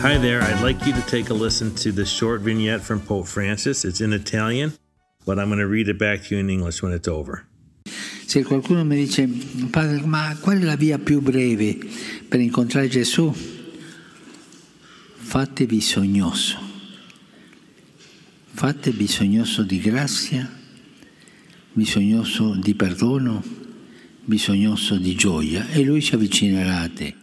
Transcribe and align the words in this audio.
Hi 0.00 0.16
there, 0.16 0.40
I'd 0.40 0.62
like 0.62 0.86
you 0.86 0.94
to 0.94 1.02
take 1.02 1.28
a 1.28 1.34
listen 1.34 1.74
to 1.74 1.92
this 1.92 2.08
short 2.08 2.40
vignette 2.40 2.80
from 2.80 3.02
Pope 3.02 3.26
Francis. 3.26 3.84
It's 3.84 4.00
in 4.00 4.14
Italian, 4.14 4.72
but 5.26 5.38
I'm 5.38 5.48
going 5.48 5.58
to 5.58 5.66
read 5.66 5.88
it 5.88 5.98
back 5.98 6.22
to 6.22 6.34
you 6.34 6.40
in 6.40 6.48
English 6.48 6.82
when 6.82 6.94
it's 6.94 7.06
over. 7.06 7.44
Se 8.24 8.42
qualcuno 8.42 8.82
mi 8.82 8.96
dice, 8.96 9.28
padre, 9.70 10.00
ma 10.06 10.34
qual 10.40 10.58
è 10.58 10.64
la 10.64 10.76
via 10.76 10.98
più 10.98 11.20
breve 11.20 11.76
per 12.26 12.40
incontrare 12.40 12.88
Gesù? 12.88 13.30
Fate 15.16 15.66
bisognoso. 15.66 16.56
Fate 18.52 18.92
bisognoso 18.92 19.62
di 19.64 19.80
grazia, 19.80 20.50
bisognoso 21.74 22.54
di 22.54 22.74
perdono, 22.74 23.44
bisognoso 24.24 24.96
di 24.96 25.14
gioia 25.14 25.68
e 25.68 25.82
lui 25.84 26.00
ci 26.00 26.14
avvicinerà 26.14 26.78
a 26.78 26.88
te. 26.88 27.14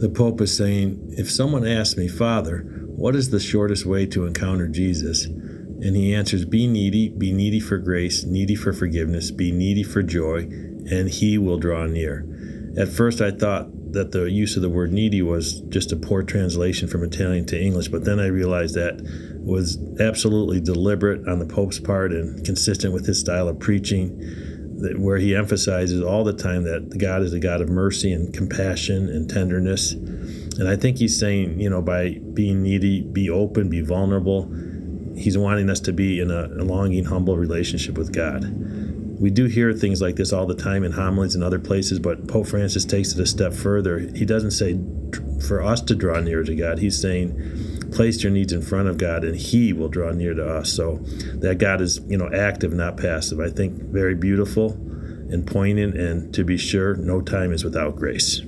The 0.00 0.08
Pope 0.08 0.40
is 0.40 0.56
saying, 0.56 1.14
if 1.16 1.30
someone 1.30 1.66
asks 1.66 1.96
me, 1.96 2.08
Father, 2.08 2.60
what 2.86 3.16
is 3.16 3.30
the 3.30 3.40
shortest 3.40 3.84
way 3.84 4.06
to 4.06 4.26
encounter 4.26 4.68
Jesus? 4.68 5.26
And 5.26 5.96
he 5.96 6.14
answers, 6.14 6.44
Be 6.44 6.66
needy, 6.66 7.08
be 7.10 7.32
needy 7.32 7.60
for 7.60 7.78
grace, 7.78 8.24
needy 8.24 8.54
for 8.54 8.72
forgiveness, 8.72 9.30
be 9.30 9.52
needy 9.52 9.82
for 9.82 10.02
joy, 10.02 10.48
and 10.90 11.08
he 11.08 11.38
will 11.38 11.58
draw 11.58 11.86
near. 11.86 12.26
At 12.78 12.88
first, 12.88 13.20
I 13.20 13.30
thought 13.30 13.92
that 13.92 14.12
the 14.12 14.30
use 14.30 14.56
of 14.56 14.62
the 14.62 14.70
word 14.70 14.92
needy 14.92 15.22
was 15.22 15.60
just 15.68 15.92
a 15.92 15.96
poor 15.96 16.22
translation 16.22 16.86
from 16.86 17.02
Italian 17.02 17.46
to 17.46 17.60
English, 17.60 17.88
but 17.88 18.04
then 18.04 18.20
I 18.20 18.26
realized 18.26 18.74
that 18.76 19.00
was 19.44 19.78
absolutely 19.98 20.60
deliberate 20.60 21.26
on 21.26 21.38
the 21.38 21.46
Pope's 21.46 21.80
part 21.80 22.12
and 22.12 22.44
consistent 22.44 22.92
with 22.92 23.06
his 23.06 23.18
style 23.18 23.48
of 23.48 23.58
preaching 23.58 24.18
where 24.96 25.18
he 25.18 25.34
emphasizes 25.34 26.02
all 26.02 26.24
the 26.24 26.32
time 26.32 26.64
that 26.64 26.98
God 26.98 27.22
is 27.22 27.32
a 27.32 27.38
God 27.38 27.60
of 27.60 27.68
mercy 27.68 28.12
and 28.12 28.32
compassion 28.32 29.08
and 29.08 29.28
tenderness. 29.28 29.92
And 29.92 30.68
I 30.68 30.76
think 30.76 30.98
he's 30.98 31.18
saying, 31.18 31.60
you 31.60 31.70
know, 31.70 31.82
by 31.82 32.18
being 32.34 32.62
needy, 32.62 33.02
be 33.02 33.30
open, 33.30 33.68
be 33.68 33.80
vulnerable, 33.80 34.50
he's 35.16 35.36
wanting 35.36 35.70
us 35.70 35.80
to 35.80 35.92
be 35.92 36.20
in 36.20 36.30
a, 36.30 36.46
a 36.46 36.64
longing, 36.64 37.04
humble 37.04 37.36
relationship 37.36 37.96
with 37.96 38.12
God. 38.12 38.44
We 39.20 39.30
do 39.30 39.46
hear 39.46 39.72
things 39.74 40.00
like 40.00 40.16
this 40.16 40.32
all 40.32 40.46
the 40.46 40.54
time 40.54 40.82
in 40.82 40.92
homilies 40.92 41.34
and 41.34 41.44
other 41.44 41.58
places, 41.58 41.98
but 41.98 42.26
Pope 42.26 42.46
Francis 42.46 42.86
takes 42.86 43.12
it 43.12 43.20
a 43.20 43.26
step 43.26 43.52
further. 43.52 43.98
He 43.98 44.24
doesn't 44.24 44.52
say 44.52 44.80
for 45.40 45.62
us 45.62 45.80
to 45.82 45.94
draw 45.94 46.20
near 46.20 46.42
to 46.42 46.54
God, 46.54 46.78
he's 46.78 47.00
saying, 47.00 47.90
place 47.92 48.22
your 48.22 48.32
needs 48.32 48.52
in 48.52 48.62
front 48.62 48.88
of 48.88 48.98
God 48.98 49.24
and 49.24 49.36
he 49.36 49.72
will 49.72 49.88
draw 49.88 50.12
near 50.12 50.34
to 50.34 50.46
us. 50.46 50.72
So 50.72 50.98
that 51.36 51.58
God 51.58 51.80
is, 51.80 52.00
you 52.06 52.16
know, 52.16 52.30
active, 52.32 52.72
not 52.72 52.96
passive. 52.96 53.40
I 53.40 53.50
think 53.50 53.74
very 53.74 54.14
beautiful 54.14 54.72
and 54.72 55.46
poignant 55.46 55.96
and 55.96 56.34
to 56.34 56.44
be 56.44 56.56
sure, 56.56 56.96
no 56.96 57.20
time 57.20 57.52
is 57.52 57.64
without 57.64 57.96
grace. 57.96 58.42